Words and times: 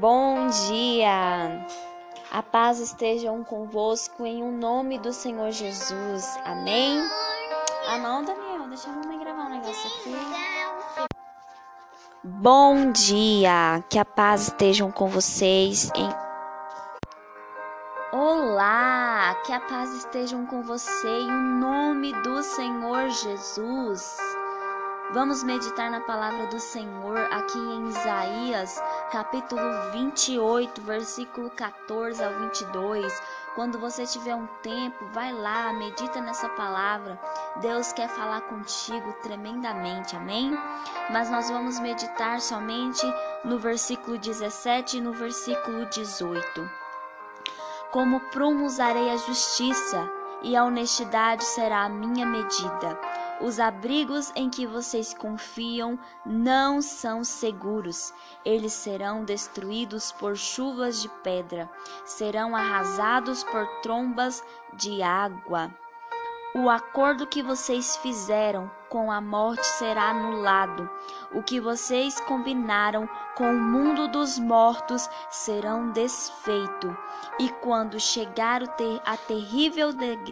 Bom 0.00 0.48
dia! 0.48 1.66
A 2.30 2.42
paz 2.42 2.80
estejam 2.80 3.42
convosco 3.42 4.26
em 4.26 4.42
um 4.42 4.52
nome 4.52 4.98
do 4.98 5.10
Senhor 5.10 5.50
Jesus. 5.50 6.38
Amém? 6.44 7.00
Ah 7.88 7.96
não, 7.96 8.22
Daniel, 8.22 8.68
deixa 8.68 8.90
mamãe 8.90 9.18
gravar 9.18 9.44
um 9.44 9.48
negócio 9.48 9.86
aqui. 9.86 11.08
Bom 12.22 12.92
dia! 12.92 13.82
Que 13.88 13.98
a 13.98 14.04
paz 14.04 14.48
estejam 14.48 14.92
com 14.92 15.08
vocês 15.08 15.90
em 15.94 16.08
Olá! 18.12 19.34
Que 19.46 19.52
a 19.52 19.60
paz 19.60 19.94
estejam 19.94 20.44
com 20.44 20.62
você 20.62 21.08
em 21.08 21.30
o 21.30 21.40
nome 21.58 22.12
do 22.22 22.42
Senhor 22.42 23.08
Jesus. 23.08 24.18
Vamos 25.12 25.44
meditar 25.44 25.88
na 25.88 26.00
palavra 26.00 26.48
do 26.48 26.58
Senhor 26.58 27.16
aqui 27.32 27.58
em 27.58 27.88
Isaías, 27.88 28.82
capítulo 29.10 29.62
28, 29.92 30.80
versículo 30.82 31.50
14 31.50 32.22
ao 32.22 32.32
22. 32.34 33.22
Quando 33.54 33.78
você 33.78 34.04
tiver 34.04 34.34
um 34.34 34.46
tempo, 34.62 35.06
vai 35.12 35.32
lá, 35.32 35.72
medita 35.72 36.20
nessa 36.20 36.48
palavra. 36.50 37.18
Deus 37.60 37.92
quer 37.92 38.08
falar 38.08 38.42
contigo 38.42 39.12
tremendamente, 39.22 40.16
amém? 40.16 40.56
Mas 41.10 41.30
nós 41.30 41.48
vamos 41.48 41.78
meditar 41.78 42.40
somente 42.40 43.06
no 43.44 43.58
versículo 43.58 44.18
17 44.18 44.98
e 44.98 45.00
no 45.00 45.12
versículo 45.12 45.86
18. 45.86 46.70
Como 47.90 48.20
prumo 48.30 48.66
usarei 48.66 49.10
a 49.10 49.16
justiça, 49.16 50.10
e 50.42 50.54
a 50.54 50.64
honestidade 50.64 51.44
será 51.44 51.84
a 51.84 51.88
minha 51.88 52.26
medida. 52.26 52.98
Os 53.40 53.60
abrigos 53.60 54.32
em 54.34 54.48
que 54.48 54.66
vocês 54.66 55.12
confiam 55.12 55.98
não 56.24 56.80
são 56.80 57.22
seguros. 57.22 58.12
Eles 58.44 58.72
serão 58.72 59.24
destruídos 59.24 60.10
por 60.12 60.36
chuvas 60.36 61.02
de 61.02 61.08
pedra, 61.22 61.70
serão 62.04 62.56
arrasados 62.56 63.44
por 63.44 63.66
trombas 63.82 64.42
de 64.74 65.02
água. 65.02 65.70
O 66.54 66.70
acordo 66.70 67.26
que 67.26 67.42
vocês 67.42 67.98
fizeram 67.98 68.70
com 68.88 69.10
a 69.10 69.20
morte 69.20 69.66
será 69.66 70.10
anulado. 70.10 70.88
O 71.32 71.42
que 71.42 71.60
vocês 71.60 72.20
combinaram 72.20 73.08
com 73.34 73.50
o 73.50 73.60
mundo 73.60 74.08
dos 74.08 74.38
mortos 74.38 75.08
serão 75.30 75.90
desfeito. 75.90 76.96
E 77.38 77.48
quando 77.48 78.00
chegar 78.00 78.62
a 79.04 79.16
terrível 79.16 79.90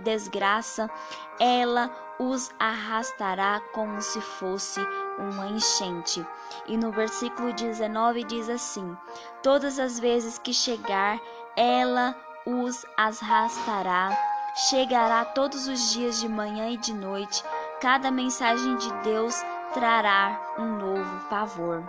desgraça, 0.00 0.90
ela 1.38 1.90
os 2.18 2.50
arrastará 2.58 3.60
como 3.72 4.00
se 4.00 4.20
fosse 4.20 4.80
uma 5.18 5.48
enchente. 5.48 6.26
E 6.66 6.76
no 6.76 6.90
versículo 6.90 7.52
19 7.52 8.24
diz 8.24 8.48
assim: 8.48 8.96
Todas 9.42 9.78
as 9.78 9.98
vezes 9.98 10.38
que 10.38 10.54
chegar, 10.54 11.20
ela 11.56 12.16
os 12.46 12.86
arrastará 12.96 14.16
chegará 14.56 15.22
todos 15.22 15.68
os 15.68 15.92
dias 15.92 16.18
de 16.18 16.28
manhã 16.28 16.70
e 16.70 16.78
de 16.78 16.94
noite. 16.94 17.44
Cada 17.80 18.10
mensagem 18.10 18.74
de 18.76 18.90
Deus 19.02 19.34
trará 19.74 20.40
um 20.58 20.78
novo 20.78 21.28
pavor. 21.28 21.82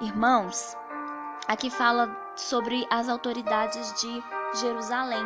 Irmãos, 0.00 0.76
aqui 1.46 1.70
fala 1.70 2.10
sobre 2.34 2.84
as 2.90 3.08
autoridades 3.08 3.92
de 4.00 4.24
Jerusalém, 4.54 5.24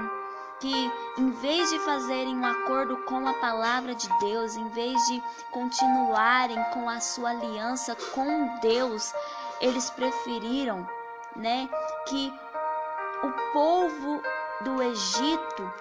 que 0.61 0.93
em 1.17 1.31
vez 1.31 1.71
de 1.71 1.79
fazerem 1.79 2.37
um 2.37 2.45
acordo 2.45 2.99
com 3.05 3.27
a 3.27 3.33
palavra 3.33 3.95
de 3.95 4.07
Deus, 4.19 4.55
em 4.55 4.69
vez 4.69 5.01
de 5.07 5.23
continuarem 5.51 6.63
com 6.75 6.87
a 6.87 7.01
sua 7.01 7.31
aliança 7.31 7.97
com 8.15 8.59
Deus, 8.61 9.15
eles 9.63 9.89
preferiram, 9.89 10.87
né, 11.35 11.71
que 12.07 12.31
o 13.23 13.53
povo 13.55 14.23
do 14.61 14.83
Egito 14.83 15.73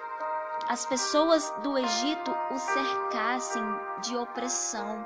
as 0.70 0.86
pessoas 0.86 1.52
do 1.64 1.80
Egito 1.80 2.32
o 2.52 2.60
cercassem 2.60 3.64
de 4.02 4.16
opressão, 4.16 5.04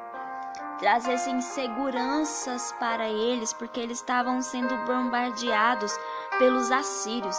trazessem 0.78 1.40
seguranças 1.40 2.74
para 2.74 3.08
eles, 3.08 3.54
porque 3.54 3.80
eles 3.80 4.00
estavam 4.00 4.42
sendo 4.42 4.76
bombardeados 4.86 5.98
pelos 6.38 6.70
assírios. 6.70 7.38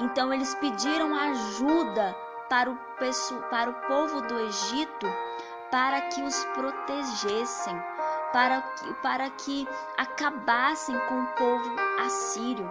Então 0.00 0.34
eles 0.34 0.52
pediram 0.56 1.14
ajuda 1.14 2.16
para 2.48 2.72
o, 2.72 2.78
para 3.48 3.70
o 3.70 3.74
povo 3.86 4.20
do 4.22 4.36
Egito 4.40 5.06
para 5.70 6.00
que 6.00 6.22
os 6.22 6.44
protegessem, 6.46 7.80
para 8.32 8.62
que, 8.62 8.94
para 8.94 9.30
que 9.30 9.68
acabassem 9.96 10.98
com 11.06 11.20
o 11.20 11.26
povo 11.34 11.76
assírio. 12.04 12.68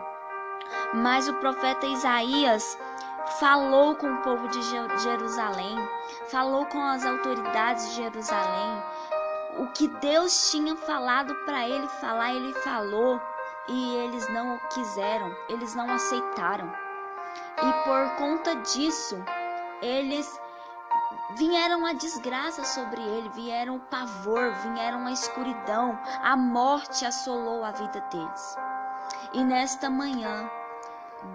Mas 0.94 1.30
o 1.30 1.34
profeta 1.36 1.86
Isaías 1.86 2.78
falou 3.40 3.96
com 3.96 4.12
o 4.12 4.22
povo 4.22 4.48
de 4.48 4.62
Jerusalém, 5.02 5.78
falou 6.30 6.66
com 6.66 6.82
as 6.82 7.06
autoridades 7.06 7.90
de 7.90 7.96
Jerusalém. 7.96 8.84
O 9.60 9.68
que 9.68 9.88
Deus 9.88 10.52
tinha 10.52 10.76
falado 10.76 11.34
para 11.46 11.68
ele 11.68 11.88
falar, 11.88 12.34
ele 12.34 12.54
falou 12.54 13.22
e 13.68 13.96
eles 13.98 14.28
não 14.30 14.56
o 14.56 14.60
quiseram, 14.70 15.36
eles 15.50 15.76
não 15.76 15.90
aceitaram. 15.92 16.72
E 17.62 17.84
por 17.84 18.16
conta 18.18 18.56
disso, 18.58 19.24
eles 19.82 20.40
vieram 21.36 21.86
a 21.86 21.94
desgraça 21.94 22.64
sobre 22.64 23.02
ele, 23.02 23.30
vieram 23.30 23.76
o 23.76 23.80
pavor, 23.80 24.52
vieram 24.54 25.06
a 25.06 25.12
escuridão, 25.12 25.98
a 26.22 26.36
morte 26.36 27.06
assolou 27.06 27.64
a 27.64 27.72
vida 27.72 28.02
deles. 28.12 28.58
E 29.34 29.44
nesta 29.44 29.90
manhã, 29.90 30.50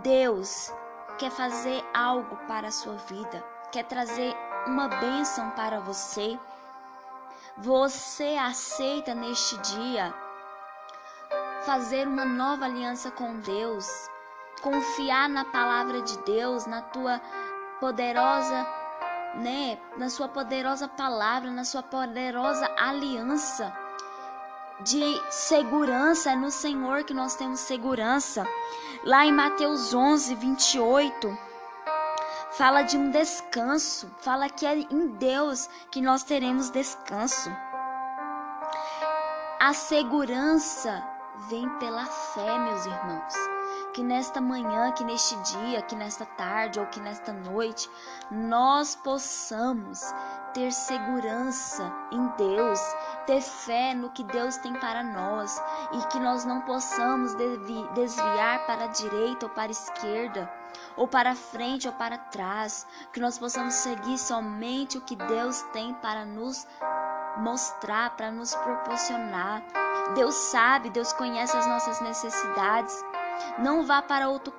Deus 0.02 0.72
quer 1.18 1.30
fazer 1.30 1.84
algo 1.92 2.36
para 2.46 2.68
a 2.68 2.72
sua 2.72 2.94
vida, 2.94 3.44
quer 3.72 3.84
trazer 3.84 4.34
uma 4.66 4.88
bênção 4.88 5.50
para 5.50 5.80
você, 5.80 6.38
você 7.56 8.36
aceita 8.40 9.14
neste 9.14 9.58
dia 9.58 10.14
fazer 11.66 12.06
uma 12.06 12.24
nova 12.24 12.64
aliança 12.64 13.10
com 13.10 13.40
Deus, 13.40 13.86
confiar 14.62 15.28
na 15.28 15.44
palavra 15.44 16.00
de 16.02 16.16
Deus, 16.18 16.66
na 16.66 16.82
tua 16.82 17.20
poderosa, 17.80 18.66
né, 19.34 19.78
na 19.96 20.08
sua 20.08 20.28
poderosa 20.28 20.86
palavra, 20.86 21.50
na 21.50 21.64
sua 21.64 21.82
poderosa 21.82 22.70
aliança 22.78 23.87
de 24.80 25.20
segurança, 25.30 26.30
é 26.30 26.36
no 26.36 26.50
Senhor 26.50 27.04
que 27.04 27.14
nós 27.14 27.34
temos 27.34 27.60
segurança. 27.60 28.46
Lá 29.04 29.26
em 29.26 29.32
Mateus 29.32 29.92
11, 29.92 30.34
28, 30.34 31.38
fala 32.52 32.82
de 32.82 32.96
um 32.96 33.10
descanso, 33.10 34.10
fala 34.18 34.48
que 34.48 34.66
é 34.66 34.74
em 34.78 35.08
Deus 35.08 35.68
que 35.90 36.00
nós 36.00 36.22
teremos 36.22 36.70
descanso. 36.70 37.50
A 39.60 39.72
segurança 39.74 41.04
vem 41.48 41.68
pela 41.78 42.04
fé, 42.06 42.58
meus 42.58 42.86
irmãos. 42.86 43.34
Que 43.92 44.02
nesta 44.02 44.40
manhã, 44.40 44.92
que 44.92 45.02
neste 45.02 45.34
dia, 45.36 45.82
que 45.82 45.96
nesta 45.96 46.24
tarde 46.24 46.78
ou 46.78 46.86
que 46.86 47.00
nesta 47.00 47.32
noite, 47.32 47.90
nós 48.30 48.94
possamos 48.94 50.00
ter 50.58 50.72
segurança 50.72 51.92
em 52.10 52.26
Deus, 52.36 52.80
ter 53.26 53.40
fé 53.40 53.94
no 53.94 54.10
que 54.10 54.24
Deus 54.24 54.56
tem 54.56 54.72
para 54.72 55.04
nós 55.04 55.62
e 55.92 56.06
que 56.08 56.18
nós 56.18 56.44
não 56.44 56.62
possamos 56.62 57.32
desviar 57.94 58.66
para 58.66 58.84
a 58.84 58.88
direita 58.88 59.46
ou 59.46 59.50
para 59.50 59.68
a 59.68 59.70
esquerda, 59.70 60.52
ou 60.96 61.06
para 61.06 61.36
frente 61.36 61.86
ou 61.86 61.94
para 61.94 62.18
trás, 62.18 62.84
que 63.12 63.20
nós 63.20 63.38
possamos 63.38 63.74
seguir 63.74 64.18
somente 64.18 64.98
o 64.98 65.00
que 65.00 65.14
Deus 65.14 65.62
tem 65.72 65.94
para 65.94 66.24
nos 66.24 66.66
mostrar, 67.36 68.16
para 68.16 68.32
nos 68.32 68.52
proporcionar. 68.56 69.62
Deus 70.16 70.34
sabe, 70.34 70.90
Deus 70.90 71.12
conhece 71.12 71.56
as 71.56 71.68
nossas 71.68 72.00
necessidades. 72.00 73.04
Não 73.58 73.84
vá 73.84 74.02
para 74.02 74.28
outro, 74.28 74.52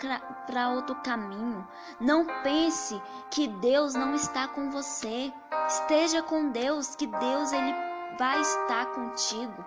para 0.47 0.69
outro 0.69 0.95
caminho. 1.03 1.67
Não 1.99 2.25
pense 2.41 3.01
que 3.29 3.49
Deus 3.49 3.93
não 3.93 4.13
está 4.13 4.47
com 4.47 4.69
você. 4.71 5.33
Esteja 5.69 6.23
com 6.23 6.49
Deus, 6.49 6.95
que 6.95 7.05
Deus 7.05 7.53
ele 7.53 7.75
vai 8.17 8.41
estar 8.41 8.87
contigo. 8.87 9.63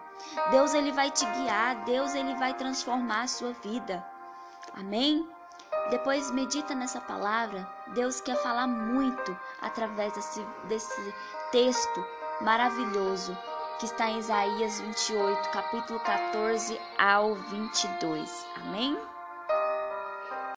Deus 0.50 0.74
ele 0.74 0.90
vai 0.90 1.12
te 1.12 1.24
guiar, 1.24 1.84
Deus 1.84 2.12
ele 2.16 2.34
vai 2.34 2.54
transformar 2.54 3.22
a 3.22 3.28
sua 3.28 3.52
vida. 3.52 4.04
Amém? 4.74 5.24
Depois 5.90 6.28
medita 6.32 6.74
nessa 6.74 7.00
palavra. 7.00 7.64
Deus 7.94 8.20
quer 8.20 8.34
falar 8.42 8.66
muito 8.66 9.38
através 9.60 10.12
desse, 10.14 10.44
desse 10.64 11.14
texto 11.52 12.04
maravilhoso 12.40 13.38
que 13.78 13.84
está 13.84 14.10
em 14.10 14.18
Isaías 14.18 14.80
28, 14.80 15.50
capítulo 15.50 16.00
14 16.00 16.80
ao 16.98 17.36
22. 17.36 18.46
Amém? 18.56 18.98